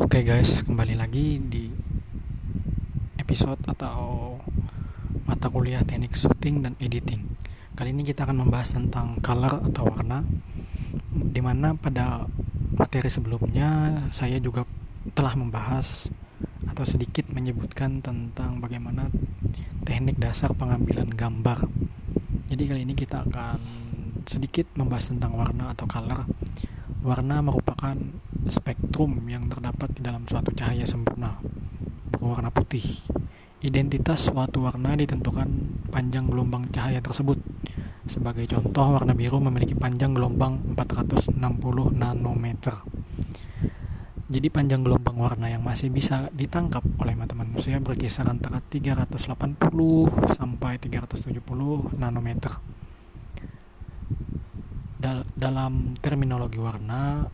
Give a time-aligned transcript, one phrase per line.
[0.00, 1.68] Oke guys, kembali lagi di
[3.20, 4.32] episode atau
[5.28, 7.28] mata kuliah teknik syuting dan editing.
[7.76, 10.24] Kali ini kita akan membahas tentang color atau warna.
[11.12, 12.24] Di mana pada
[12.80, 14.64] materi sebelumnya saya juga
[15.12, 16.08] telah membahas
[16.64, 19.12] atau sedikit menyebutkan tentang bagaimana
[19.84, 21.68] teknik dasar pengambilan gambar.
[22.48, 23.60] Jadi kali ini kita akan
[24.24, 26.24] sedikit membahas tentang warna atau color.
[27.04, 28.00] Warna merupakan
[28.48, 31.36] spektrum yang terdapat di dalam suatu cahaya sempurna
[32.08, 32.84] berwarna putih.
[33.60, 35.48] Identitas suatu warna ditentukan
[35.92, 37.36] panjang gelombang cahaya tersebut.
[38.08, 41.36] Sebagai contoh, warna biru memiliki panjang gelombang 460
[41.92, 42.80] nanometer.
[44.30, 49.18] Jadi panjang gelombang warna yang masih bisa ditangkap oleh mata manusia berkisar antara 380
[50.38, 52.62] sampai 370 nanometer
[55.00, 57.24] dal dalam terminologi warna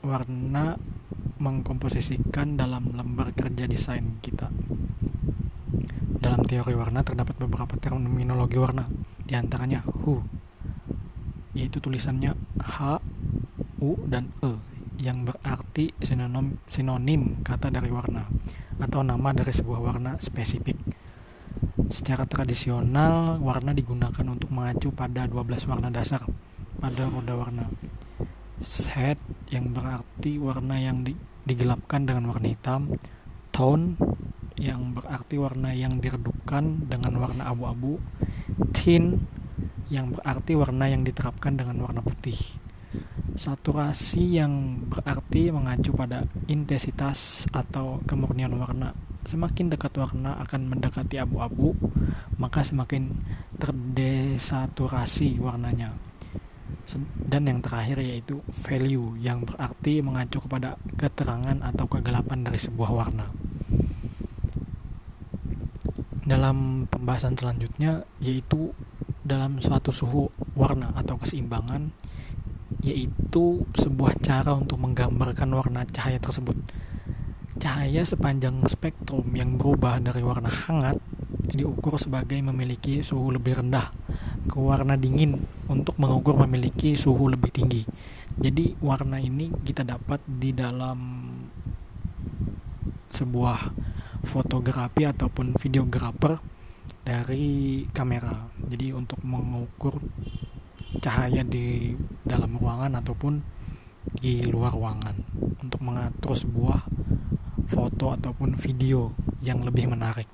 [0.00, 0.80] warna
[1.40, 4.52] mengkomposisikan dalam lembar kerja desain kita.
[6.20, 8.84] Dalam teori warna terdapat beberapa terminologi warna
[9.24, 10.20] di antaranya hu
[11.56, 13.00] yaitu tulisannya h
[13.80, 14.52] u dan e
[15.00, 18.28] yang berarti sinonim, sinonim kata dari warna
[18.76, 20.76] atau nama dari sebuah warna spesifik.
[21.88, 26.22] Secara tradisional warna digunakan untuk mengacu pada 12 warna dasar
[26.80, 27.66] pada roda warna
[28.60, 29.16] set
[29.48, 31.16] yang berarti warna yang di,
[31.48, 32.92] digelapkan dengan warna hitam.
[33.50, 33.98] Tone
[34.60, 37.96] yang berarti warna yang diredupkan dengan warna abu-abu.
[38.76, 39.24] Thin
[39.90, 42.36] yang berarti warna yang diterapkan dengan warna putih.
[43.34, 48.92] Saturasi yang berarti mengacu pada intensitas atau kemurnian warna.
[49.24, 51.76] Semakin dekat warna akan mendekati abu-abu
[52.40, 53.12] maka semakin
[53.60, 56.09] terdesaturasi warnanya
[56.98, 63.26] dan yang terakhir yaitu value yang berarti mengacu kepada keterangan atau kegelapan dari sebuah warna.
[66.24, 68.70] Dalam pembahasan selanjutnya yaitu
[69.26, 71.92] dalam suatu suhu warna atau keseimbangan
[72.80, 76.56] yaitu sebuah cara untuk menggambarkan warna cahaya tersebut.
[77.60, 80.96] Cahaya sepanjang spektrum yang berubah dari warna hangat
[81.50, 83.92] diukur sebagai memiliki suhu lebih rendah
[84.48, 87.84] ke warna dingin untuk mengukur memiliki suhu lebih tinggi.
[88.40, 90.98] Jadi warna ini kita dapat di dalam
[93.10, 93.58] sebuah
[94.24, 96.40] fotografi ataupun videografer
[97.04, 98.48] dari kamera.
[98.70, 100.00] Jadi untuk mengukur
[101.00, 101.92] cahaya di
[102.24, 103.40] dalam ruangan ataupun
[104.16, 105.16] di luar ruangan
[105.60, 106.80] untuk mengatur sebuah
[107.68, 109.12] foto ataupun video
[109.44, 110.28] yang lebih menarik.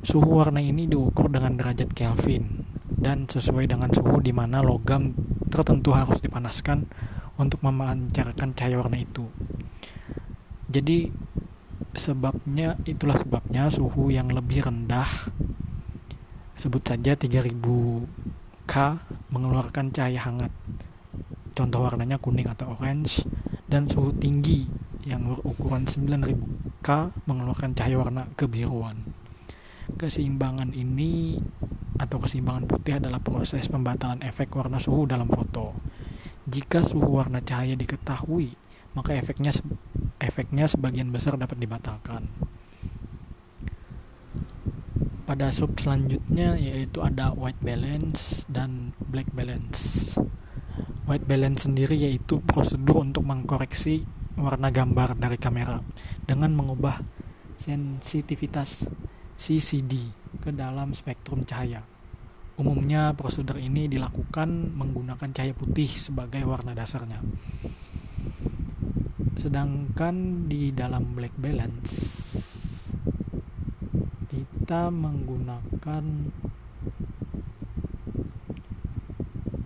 [0.00, 2.67] Suhu warna ini diukur dengan derajat Kelvin
[2.98, 5.14] dan sesuai dengan suhu di mana logam
[5.48, 6.84] tertentu harus dipanaskan
[7.38, 9.30] untuk memancarkan cahaya warna itu.
[10.68, 11.08] Jadi
[11.94, 15.30] sebabnya itulah sebabnya suhu yang lebih rendah
[16.58, 17.54] sebut saja 3000
[18.66, 18.74] K
[19.30, 20.52] mengeluarkan cahaya hangat.
[21.54, 23.22] Contoh warnanya kuning atau orange
[23.70, 24.66] dan suhu tinggi
[25.06, 29.06] yang berukuran 9000 K mengeluarkan cahaya warna kebiruan.
[29.96, 31.40] Keseimbangan ini
[31.98, 35.74] atau keseimbangan putih adalah proses pembatalan efek warna suhu dalam foto.
[36.48, 38.54] Jika suhu warna cahaya diketahui,
[38.96, 39.52] maka efeknya
[40.22, 42.30] efeknya sebagian besar dapat dibatalkan.
[45.28, 50.16] Pada sub selanjutnya yaitu ada white balance dan black balance.
[51.04, 54.08] White balance sendiri yaitu prosedur untuk mengkoreksi
[54.40, 55.84] warna gambar dari kamera
[56.24, 57.04] dengan mengubah
[57.60, 58.88] sensitivitas
[59.36, 61.84] CCD ke dalam spektrum cahaya.
[62.58, 67.22] Umumnya prosedur ini dilakukan menggunakan cahaya putih sebagai warna dasarnya.
[69.38, 71.94] Sedangkan di dalam black balance
[74.28, 76.04] kita menggunakan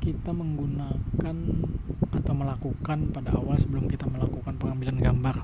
[0.02, 1.36] kita menggunakan
[2.12, 5.42] atau melakukan pada awal sebelum kita melakukan pengambilan gambar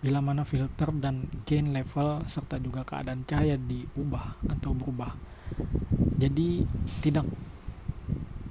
[0.00, 5.12] bila mana filter dan gain level serta juga keadaan cahaya diubah atau berubah.
[6.16, 6.64] Jadi
[7.04, 7.28] tidak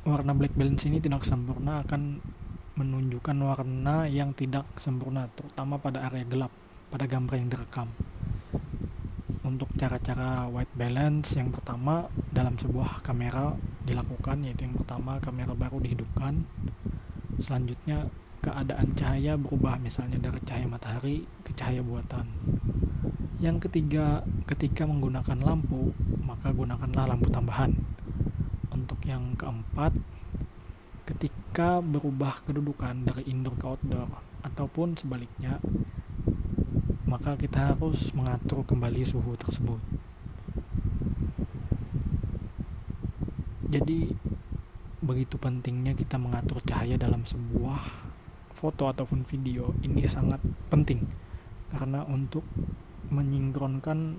[0.06, 2.22] warna black balance ini tidak sempurna akan
[2.78, 6.54] menunjukkan warna yang tidak sempurna terutama pada area gelap
[6.90, 7.90] pada gambar yang direkam.
[9.42, 15.82] Untuk cara-cara white balance yang pertama dalam sebuah kamera dilakukan yaitu yang pertama kamera baru
[15.82, 16.46] dihidupkan.
[17.42, 18.06] Selanjutnya
[18.40, 21.28] keadaan cahaya berubah misalnya dari cahaya matahari
[21.60, 22.24] cahaya buatan.
[23.44, 25.92] Yang ketiga, ketika menggunakan lampu,
[26.24, 27.76] maka gunakanlah lampu tambahan.
[28.72, 29.92] Untuk yang keempat,
[31.04, 34.08] ketika berubah kedudukan dari indoor ke outdoor
[34.48, 35.60] ataupun sebaliknya,
[37.04, 39.82] maka kita harus mengatur kembali suhu tersebut
[43.70, 44.14] jadi
[45.02, 48.10] begitu pentingnya kita mengatur cahaya dalam sebuah
[48.58, 50.38] foto ataupun video ini sangat
[50.70, 51.06] penting
[51.74, 52.46] karena untuk
[53.10, 54.18] menyingkronkan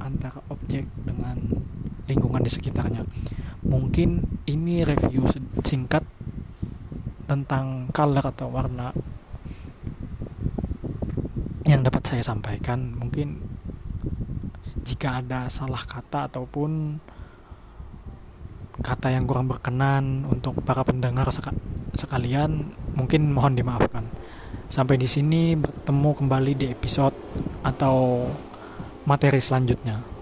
[0.00, 1.40] antara objek dengan
[2.06, 3.02] lingkungan di sekitarnya.
[3.66, 5.26] Mungkin ini review
[5.66, 6.04] singkat
[7.26, 8.94] tentang color atau warna
[11.66, 12.94] yang dapat saya sampaikan.
[12.94, 13.42] Mungkin
[14.86, 17.02] jika ada salah kata ataupun
[18.78, 21.26] kata yang kurang berkenan untuk para pendengar
[21.96, 24.06] sekalian, mungkin mohon dimaafkan.
[24.66, 27.14] Sampai di sini bertemu kembali di episode
[27.62, 28.26] atau
[29.06, 30.15] materi selanjutnya.